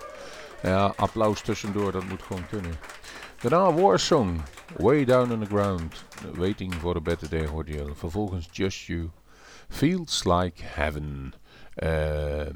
Ja, 0.62 0.92
applaus 0.96 1.42
tussendoor, 1.42 1.92
dat 1.92 2.04
moet 2.04 2.22
gewoon 2.22 2.46
kunnen. 2.46 2.72
Daarna 3.40 3.72
War 3.72 3.98
Song, 3.98 4.40
Way 4.76 5.04
Down 5.04 5.32
on 5.32 5.40
the 5.40 5.46
Ground. 5.46 6.04
Waiting 6.34 6.74
for 6.74 6.96
a 6.96 7.00
Better 7.00 7.28
Day 7.28 7.46
hoorde. 7.46 7.94
Vervolgens 7.94 8.48
Just 8.50 8.86
You. 8.86 9.10
Feels 9.68 10.24
Like 10.24 10.62
Heaven. 10.64 11.34
Eh, 11.74 12.46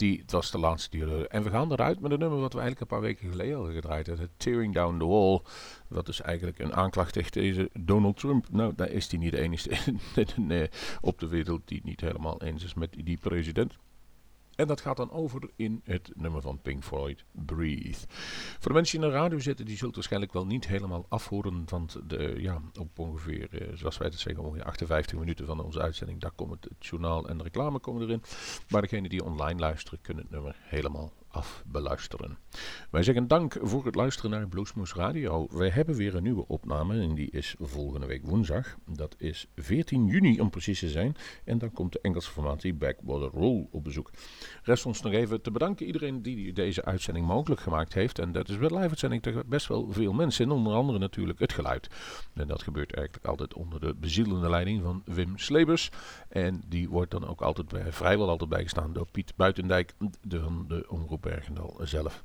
die, 0.00 0.18
het 0.20 0.30
was 0.30 0.50
de 0.50 0.58
laatste 0.58 0.90
die 0.90 1.04
we. 1.04 1.28
En 1.28 1.42
we 1.42 1.50
gaan 1.50 1.72
eruit 1.72 2.00
met 2.00 2.10
een 2.10 2.18
nummer 2.18 2.40
wat 2.40 2.52
we 2.52 2.60
eigenlijk 2.60 2.90
een 2.90 2.96
paar 2.98 3.06
weken 3.06 3.30
geleden 3.30 3.54
hadden 3.54 3.74
gedraaid. 3.74 4.06
Het 4.06 4.30
Tearing 4.36 4.74
Down 4.74 4.98
the 4.98 5.06
Wall. 5.06 5.40
Dat 5.88 6.08
is 6.08 6.20
eigenlijk 6.20 6.58
een 6.58 6.74
aanklacht 6.74 7.12
tegen 7.12 7.32
deze 7.32 7.70
Donald 7.72 8.16
Trump. 8.16 8.46
Nou, 8.50 8.72
daar 8.76 8.90
is 8.90 9.10
hij 9.10 9.18
niet 9.18 9.32
de 9.32 9.40
enige 9.40 10.70
op 11.00 11.18
de 11.18 11.28
wereld 11.28 11.60
die 11.64 11.76
het 11.76 11.86
niet 11.86 12.00
helemaal 12.00 12.42
eens 12.42 12.64
is 12.64 12.74
met 12.74 12.96
die 13.04 13.18
president. 13.18 13.76
En 14.60 14.66
dat 14.66 14.80
gaat 14.80 14.96
dan 14.96 15.10
over 15.10 15.50
in 15.56 15.80
het 15.84 16.10
nummer 16.14 16.40
van 16.40 16.60
Pink 16.60 16.84
Floyd, 16.84 17.24
Breathe. 17.32 17.98
Voor 18.58 18.68
de 18.68 18.72
mensen 18.72 18.98
die 18.98 19.06
in 19.06 19.12
de 19.12 19.18
radio 19.18 19.38
zitten, 19.38 19.64
die 19.64 19.76
zult 19.76 19.94
waarschijnlijk 19.94 20.32
wel 20.32 20.46
niet 20.46 20.66
helemaal 20.66 21.06
afhoren. 21.08 21.62
Want 21.66 21.96
de, 22.06 22.34
ja, 22.38 22.60
op 22.78 22.98
ongeveer, 22.98 23.48
eh, 23.50 23.76
zoals 23.76 23.98
wij 23.98 24.08
het 24.08 24.18
zeggen, 24.18 24.44
ongeveer 24.44 24.64
58 24.64 25.18
minuten 25.18 25.46
van 25.46 25.60
onze 25.60 25.80
uitzending, 25.80 26.20
daar 26.20 26.30
komt 26.30 26.50
het, 26.50 26.64
het 26.64 26.86
journaal 26.86 27.28
en 27.28 27.36
de 27.36 27.42
reclame 27.42 27.78
komen 27.78 28.02
erin. 28.02 28.22
Maar 28.68 28.82
degenen 28.82 29.10
die 29.10 29.24
online 29.24 29.60
luisteren, 29.60 30.00
kunnen 30.02 30.22
het 30.22 30.32
nummer 30.32 30.56
helemaal 30.58 31.12
afbeluisteren. 31.30 32.38
Wij 32.90 33.02
zeggen 33.02 33.28
dank 33.28 33.56
voor 33.60 33.84
het 33.84 33.94
luisteren 33.94 34.30
naar 34.30 34.48
Bluesmoes 34.48 34.94
Radio. 34.94 35.46
Wij 35.50 35.68
hebben 35.68 35.94
weer 35.94 36.14
een 36.14 36.22
nieuwe 36.22 36.46
opname 36.46 37.00
en 37.00 37.14
die 37.14 37.30
is 37.30 37.54
volgende 37.58 38.06
week 38.06 38.26
woensdag. 38.26 38.76
Dat 38.86 39.14
is 39.18 39.46
14 39.56 40.06
juni 40.06 40.40
om 40.40 40.50
precies 40.50 40.78
te 40.78 40.88
zijn. 40.88 41.16
En 41.44 41.58
dan 41.58 41.72
komt 41.72 41.92
de 41.92 41.98
Engelse 42.02 42.30
formatie 42.30 42.74
Backwater 42.74 43.30
Roll 43.30 43.66
op 43.70 43.84
bezoek. 43.84 44.10
Rest 44.62 44.86
ons 44.86 45.02
nog 45.02 45.12
even 45.12 45.42
te 45.42 45.50
bedanken 45.50 45.86
iedereen 45.86 46.22
die 46.22 46.52
deze 46.52 46.84
uitzending 46.84 47.26
mogelijk 47.26 47.60
gemaakt 47.60 47.94
heeft. 47.94 48.18
En 48.18 48.32
dat 48.32 48.48
is 48.48 48.56
wel 48.56 48.70
live 48.70 48.88
uitzending 48.88 49.46
best 49.46 49.66
wel 49.66 49.92
veel 49.92 50.12
mensen. 50.12 50.44
En 50.44 50.50
onder 50.50 50.74
andere 50.74 50.98
natuurlijk 50.98 51.38
het 51.38 51.52
geluid. 51.52 51.88
En 52.34 52.46
dat 52.46 52.62
gebeurt 52.62 52.94
eigenlijk 52.94 53.26
altijd 53.26 53.54
onder 53.54 53.80
de 53.80 53.94
bezielende 53.94 54.48
leiding 54.48 54.82
van 54.82 55.02
Wim 55.04 55.38
Slebers. 55.38 55.90
En 56.30 56.62
die 56.66 56.88
wordt 56.88 57.10
dan 57.10 57.26
ook 57.26 57.40
altijd 57.40 57.68
bij, 57.68 57.92
vrijwel 57.92 58.28
altijd 58.28 58.50
bijgestaan 58.50 58.92
door 58.92 59.06
Piet 59.10 59.32
Buitendijk 59.36 59.94
van 60.28 60.64
de 60.68 60.86
Omroep 60.88 61.22
Bergendal 61.22 61.80
zelf. 61.82 62.22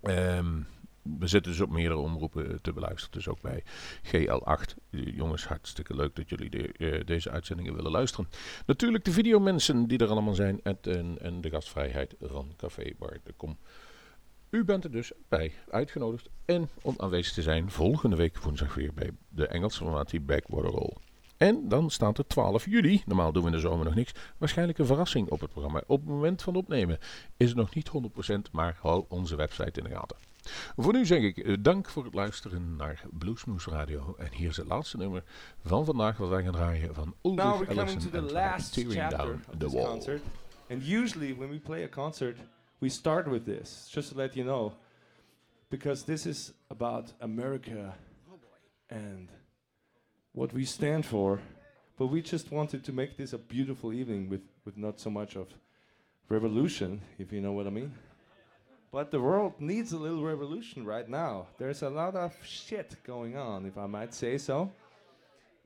Ehm, 0.00 0.60
we 1.18 1.26
zitten 1.26 1.52
dus 1.52 1.60
op 1.60 1.70
meerdere 1.70 2.00
omroepen 2.00 2.62
te 2.62 2.72
beluisteren. 2.72 3.12
Dus 3.12 3.28
ook 3.28 3.40
bij 3.40 3.62
GL8. 4.02 4.74
Eh, 4.90 5.16
Jongens, 5.16 5.46
hartstikke 5.46 5.94
leuk 5.94 6.16
dat 6.16 6.28
jullie 6.28 6.50
de, 6.50 6.72
eh, 6.72 7.04
deze 7.06 7.30
uitzendingen 7.30 7.74
willen 7.74 7.90
luisteren. 7.90 8.28
Natuurlijk 8.66 9.04
de 9.04 9.12
videomensen 9.12 9.86
die 9.86 9.98
er 9.98 10.08
allemaal 10.08 10.34
zijn. 10.34 10.60
En, 10.62 11.18
en, 11.20 11.40
de 11.40 11.50
gastvrijheid 11.50 12.14
van 12.20 12.52
Café 12.56 12.92
Kom. 13.36 13.58
U 14.50 14.64
bent 14.64 14.84
er 14.84 14.90
dus 14.90 15.12
bij 15.28 15.52
uitgenodigd 15.70 16.28
en 16.44 16.68
om 16.82 16.94
aanwezig 16.98 17.34
te 17.34 17.42
zijn 17.42 17.70
volgende 17.70 18.16
week 18.16 18.38
woensdag 18.38 18.74
weer 18.74 18.94
bij 18.94 19.10
de 19.28 19.46
Engelse 19.46 19.78
formatie 19.78 20.20
Backwater 20.20 20.70
Roll. 20.70 20.96
En 21.38 21.68
dan 21.68 21.90
staat 21.90 22.18
er 22.18 22.26
12 22.26 22.64
juli, 22.64 23.02
normaal 23.06 23.32
doen 23.32 23.42
we 23.42 23.48
in 23.48 23.54
de 23.54 23.60
zomer 23.60 23.84
nog 23.84 23.94
niks, 23.94 24.12
waarschijnlijk 24.38 24.78
een 24.78 24.86
verrassing 24.86 25.28
op 25.28 25.40
het 25.40 25.50
programma. 25.50 25.82
Op 25.86 26.00
het 26.00 26.08
moment 26.08 26.42
van 26.42 26.54
opnemen 26.56 26.98
is 27.36 27.48
het 27.48 27.56
nog 27.56 27.74
niet 27.74 27.90
100%, 28.30 28.50
maar 28.52 28.76
hou 28.80 29.04
onze 29.08 29.36
website 29.36 29.80
in 29.80 29.84
de 29.84 29.94
gaten. 29.94 30.16
Voor 30.76 30.92
nu 30.92 31.06
zeg 31.06 31.22
ik 31.22 31.38
eh, 31.38 31.54
dank 31.60 31.88
voor 31.88 32.04
het 32.04 32.14
luisteren 32.14 32.76
naar 32.76 33.02
Bluesmoes 33.10 33.66
Radio. 33.66 34.14
En 34.18 34.32
hier 34.32 34.48
is 34.48 34.56
het 34.56 34.66
laatste 34.66 34.96
nummer 34.96 35.22
van 35.64 35.84
vandaag 35.84 36.16
wat 36.16 36.28
wij 36.28 36.42
gaan 36.42 36.52
draaien 36.52 36.94
van 36.94 37.14
Now 37.22 37.38
Ulrich 37.38 37.58
we're 37.58 37.66
coming 37.66 37.78
Ellison 37.78 38.00
to 38.00 38.10
the 38.10 38.16
en 38.26 38.32
last 38.32 38.72
Tearing 38.72 38.94
chapter 38.94 39.18
Down 39.18 39.44
of 39.48 39.56
the 39.58 39.70
Wall. 39.70 39.84
concert. 39.84 40.22
And 40.70 40.82
usually 40.82 41.34
when 41.34 41.48
we 41.48 41.58
play 41.58 41.84
a 41.84 41.88
concert, 41.88 42.36
we 42.78 42.88
start 42.88 43.26
with 43.26 43.44
this, 43.44 43.88
just 43.90 44.08
to 44.08 44.16
let 44.16 44.34
you 44.34 44.46
know. 44.46 44.72
Because 45.68 46.04
this 46.04 46.26
is 46.26 46.52
about 46.66 47.14
America 47.20 47.94
and 48.90 49.28
what 50.38 50.52
we 50.52 50.64
stand 50.64 51.04
for. 51.04 51.40
But 51.98 52.06
we 52.06 52.22
just 52.22 52.52
wanted 52.52 52.84
to 52.84 52.92
make 52.92 53.16
this 53.16 53.32
a 53.32 53.38
beautiful 53.38 53.92
evening 53.92 54.28
with, 54.28 54.42
with 54.64 54.76
not 54.76 55.00
so 55.00 55.10
much 55.10 55.34
of 55.34 55.48
revolution, 56.28 57.00
if 57.18 57.32
you 57.32 57.40
know 57.40 57.50
what 57.50 57.66
I 57.66 57.70
mean. 57.70 57.92
But 58.92 59.10
the 59.10 59.20
world 59.20 59.54
needs 59.58 59.92
a 59.92 59.98
little 59.98 60.22
revolution 60.22 60.86
right 60.86 61.08
now. 61.08 61.48
There's 61.58 61.82
a 61.82 61.90
lot 61.90 62.14
of 62.14 62.32
shit 62.44 62.94
going 63.04 63.36
on, 63.36 63.66
if 63.66 63.76
I 63.76 63.86
might 63.86 64.14
say 64.14 64.38
so. 64.38 64.70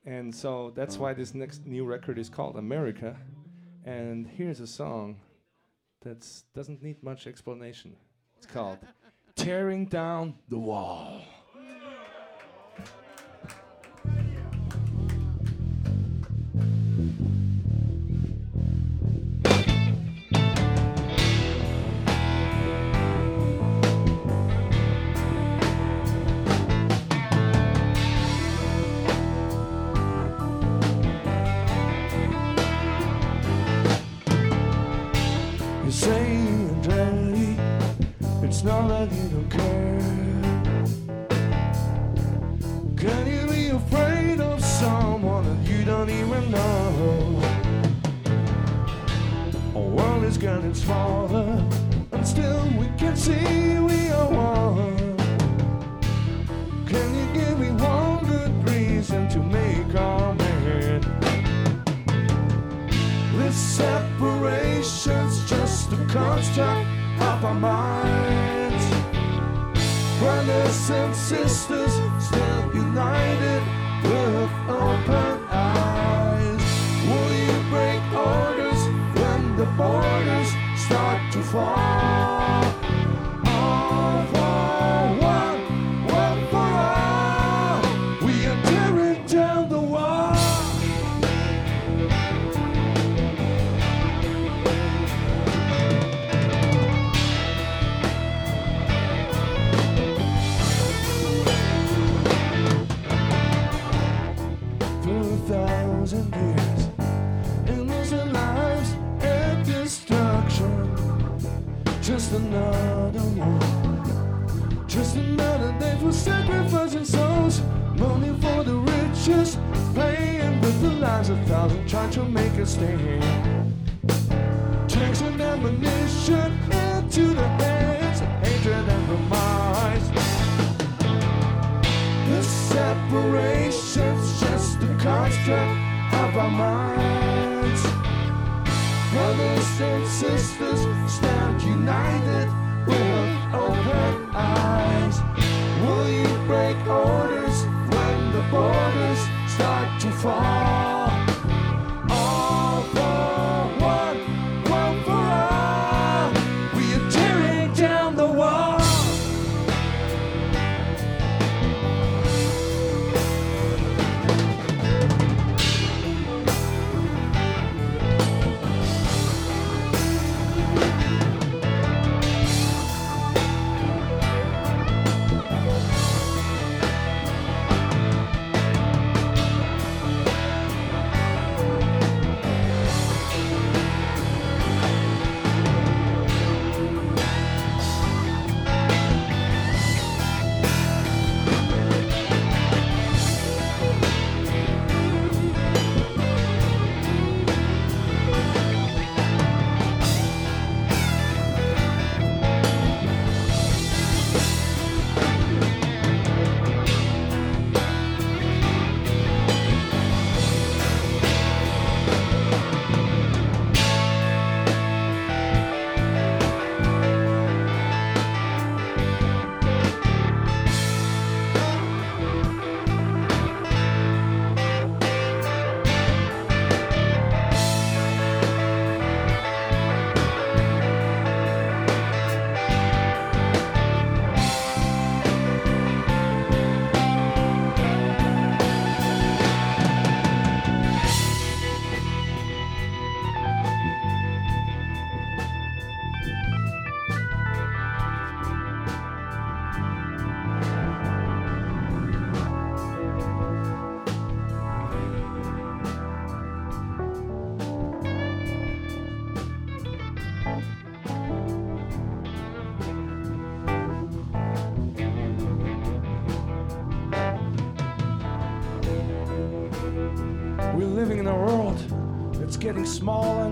And 0.06 0.34
so 0.34 0.72
that's 0.74 0.96
why 0.96 1.12
this 1.12 1.34
next 1.34 1.66
new 1.66 1.84
record 1.84 2.18
is 2.18 2.30
called 2.30 2.56
America. 2.56 3.14
And 3.84 4.26
here's 4.26 4.60
a 4.60 4.66
song 4.66 5.20
that 6.00 6.26
doesn't 6.54 6.82
need 6.82 7.02
much 7.02 7.26
explanation. 7.26 7.94
It's 8.38 8.46
called 8.46 8.78
Tearing 9.36 9.84
Down 9.84 10.34
the 10.48 10.58
Wall. 10.58 11.20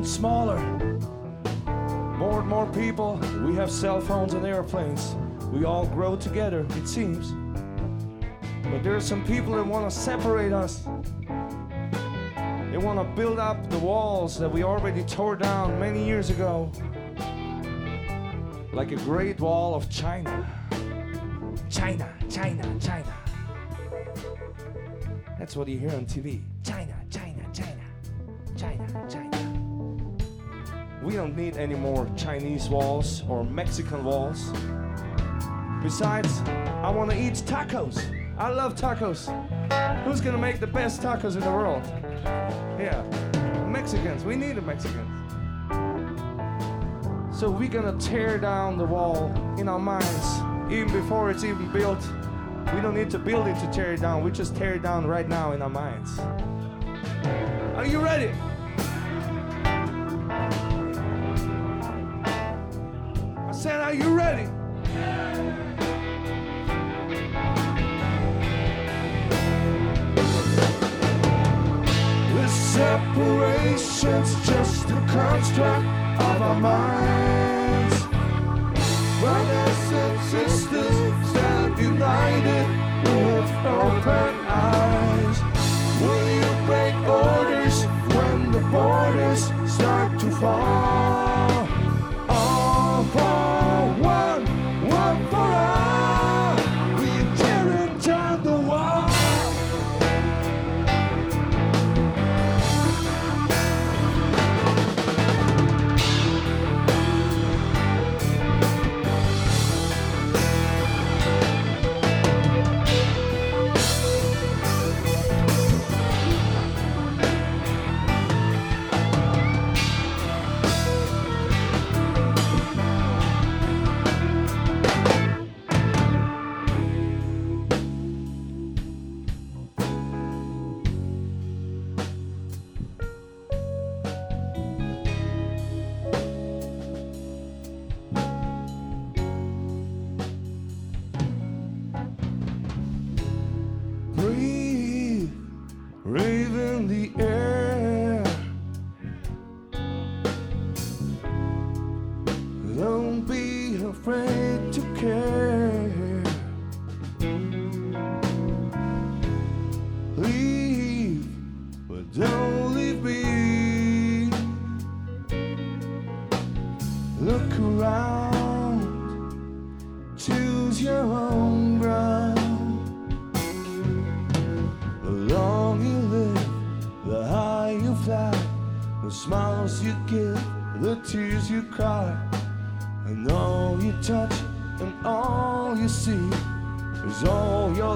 And 0.00 0.08
smaller. 0.08 0.58
More 2.16 2.40
and 2.40 2.48
more 2.48 2.66
people, 2.72 3.20
we 3.44 3.54
have 3.56 3.70
cell 3.70 4.00
phones 4.00 4.32
and 4.32 4.46
airplanes. 4.46 5.14
We 5.52 5.66
all 5.66 5.84
grow 5.84 6.16
together, 6.16 6.66
it 6.70 6.88
seems. 6.88 7.32
But 8.62 8.82
there 8.82 8.96
are 8.96 9.00
some 9.02 9.22
people 9.26 9.52
that 9.56 9.66
want 9.66 9.90
to 9.90 9.94
separate 9.94 10.54
us. 10.54 10.84
They 12.70 12.78
want 12.78 12.98
to 12.98 13.04
build 13.14 13.38
up 13.38 13.68
the 13.68 13.78
walls 13.78 14.38
that 14.38 14.50
we 14.50 14.62
already 14.62 15.02
tore 15.02 15.36
down 15.36 15.78
many 15.78 16.02
years 16.02 16.30
ago. 16.30 16.72
like 18.72 18.92
a 18.92 18.96
great 19.04 19.38
wall 19.38 19.74
of 19.74 19.90
China. 19.90 20.48
China, 21.68 22.10
China, 22.30 22.62
China. 22.80 23.14
That's 25.38 25.56
what 25.56 25.68
you 25.68 25.78
hear 25.78 25.90
on 25.90 26.06
TV. 26.06 26.40
Don't 31.20 31.36
need 31.36 31.58
any 31.58 31.74
more 31.74 32.08
Chinese 32.16 32.70
walls 32.70 33.24
or 33.28 33.44
Mexican 33.44 34.02
walls. 34.02 34.52
Besides, 35.82 36.40
I 36.82 36.88
want 36.88 37.10
to 37.10 37.16
eat 37.20 37.34
tacos. 37.34 38.00
I 38.38 38.48
love 38.48 38.74
tacos. 38.74 39.28
Who's 40.02 40.22
gonna 40.22 40.38
make 40.38 40.60
the 40.60 40.66
best 40.66 41.02
tacos 41.02 41.34
in 41.34 41.40
the 41.40 41.50
world? 41.50 41.82
Yeah, 42.80 43.02
Mexicans. 43.68 44.24
We 44.24 44.34
need 44.34 44.56
the 44.56 44.62
Mexicans. 44.62 45.10
So 47.38 47.50
we're 47.50 47.68
gonna 47.68 47.98
tear 47.98 48.38
down 48.38 48.78
the 48.78 48.86
wall 48.86 49.30
in 49.58 49.68
our 49.68 49.78
minds, 49.78 50.26
even 50.72 50.90
before 50.90 51.30
it's 51.30 51.44
even 51.44 51.70
built. 51.70 52.02
We 52.74 52.80
don't 52.80 52.94
need 52.94 53.10
to 53.10 53.18
build 53.18 53.46
it 53.46 53.58
to 53.60 53.66
tear 53.70 53.92
it 53.92 54.00
down. 54.00 54.24
We 54.24 54.30
just 54.30 54.56
tear 54.56 54.72
it 54.76 54.82
down 54.82 55.06
right 55.06 55.28
now 55.28 55.52
in 55.52 55.60
our 55.60 55.68
minds. 55.68 56.18
Are 57.76 57.84
you 57.84 57.98
ready? 57.98 58.32
Said, 63.60 63.78
Are 63.82 63.92
you 63.92 64.14
ready? 64.14 64.48
This 72.32 72.52
separation's 72.72 74.32
just 74.48 74.88
a 74.88 75.04
construct 75.12 75.86
of 76.24 76.40
our 76.40 76.58
minds. 76.58 77.96
Brothers 79.20 79.92
and 79.92 80.20
sisters, 80.30 81.28
stand 81.28 81.78
united 81.78 82.66
with 83.04 83.50
open 83.66 84.34
eyes. 84.48 85.38
Will 86.00 86.28
you 86.40 86.50
break 86.64 86.94
orders 87.06 87.84
when 88.16 88.52
the 88.52 88.60
borders 88.72 89.52
start 89.70 90.18
to 90.20 90.30
fall? 90.30 91.09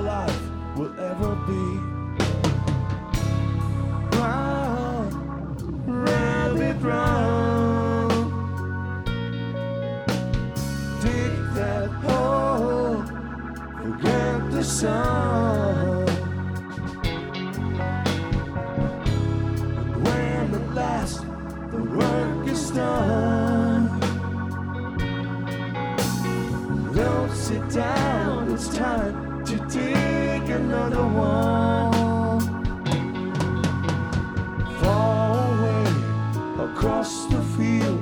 Life 0.05 0.41
will 0.77 0.93
ever 1.01 1.35
be. 1.49 1.65
Round, 4.19 5.13
rabbit 6.09 6.77
round. 6.83 8.25
Dig 11.03 11.35
that 11.59 11.89
hole, 12.05 13.03
forget 13.83 14.51
the 14.51 14.63
sun. 14.63 16.05
when 20.05 20.55
at 20.55 20.75
last 20.75 21.21
the 21.73 21.83
work 21.99 22.47
is 22.47 22.71
done. 22.71 23.85
Don't 26.95 27.33
sit 27.47 27.65
down, 27.71 28.24
dig 29.75 30.51
another 30.51 31.05
one. 31.05 32.43
Far 34.81 35.35
away 35.53 35.87
across 36.66 37.27
the 37.27 37.43
field, 37.55 38.01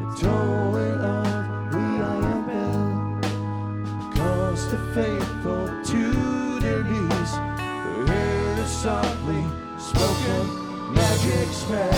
the 0.00 0.06
tolling 0.20 0.98
of 1.18 1.26
the 1.72 1.86
iron 2.16 2.42
bell. 2.48 2.88
Calls 4.14 4.62
the 4.70 4.78
faithful 4.94 5.66
to 5.90 6.02
their 6.60 6.82
knees, 6.84 7.32
they 7.84 7.98
hear 8.12 8.54
the 8.60 8.66
softly 8.66 9.44
spoken 9.76 10.44
magic 10.94 11.48
spell. 11.52 11.97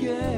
again. 0.00 0.29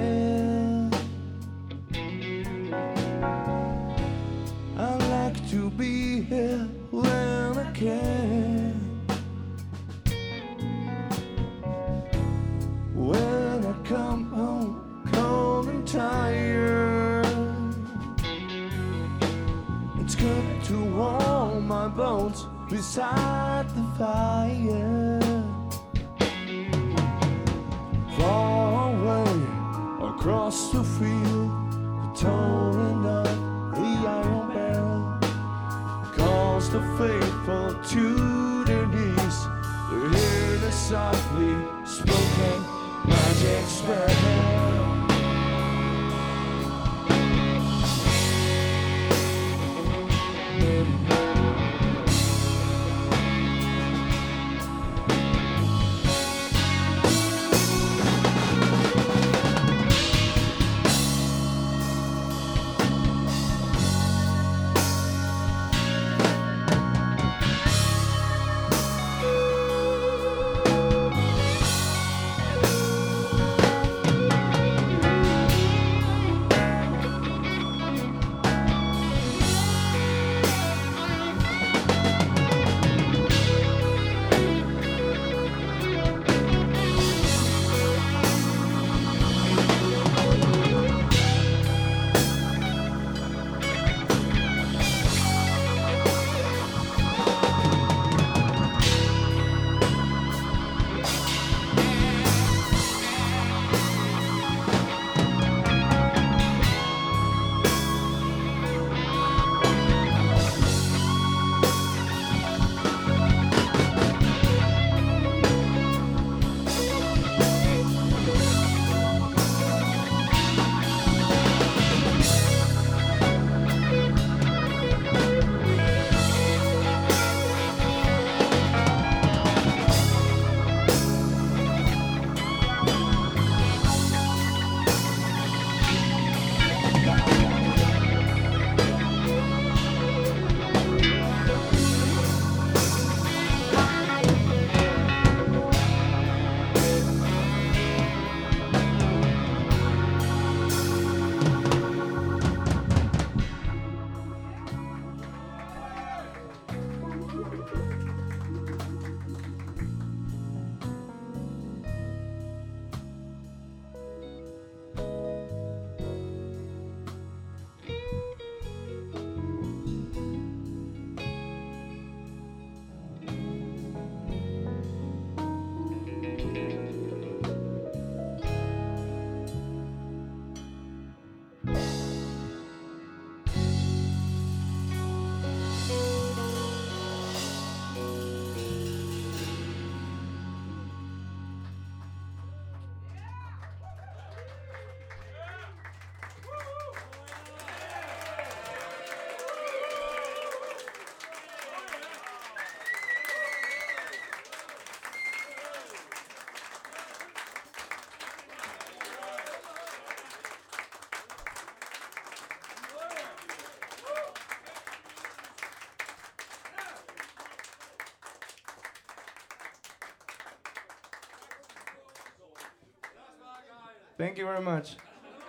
Thank 224.22 224.36
you 224.36 224.46
very 224.46 224.62
much. 224.62 224.96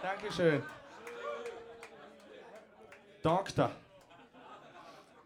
Dankeschön. 0.01 0.63
Doctor. 3.21 3.69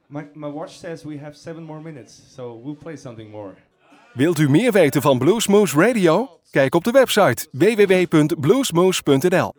My, 0.07 0.25
my 0.33 0.47
watch 0.47 0.77
says 0.77 1.05
we 1.05 1.17
have 1.17 1.35
seven 1.35 1.63
more 1.63 1.81
minutes, 1.81 2.21
so 2.35 2.61
we'll 2.63 2.75
play 2.75 2.97
something 2.97 3.29
more. 3.29 3.53
Wilt 4.13 4.39
u 4.39 4.49
meer 4.49 4.71
weten 4.71 5.01
van 5.01 5.17
Bluesmoose 5.17 5.79
Radio? 5.79 6.39
Kijk 6.51 6.75
op 6.75 6.83
de 6.83 6.91
website 6.91 7.47
www.bluesmoose.nl. 7.51 9.56